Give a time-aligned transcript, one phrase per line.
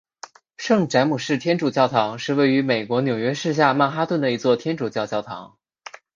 [0.57, 5.59] 圣詹姆士天主教堂是位于美国纽约市下曼哈顿的一座天主教教堂。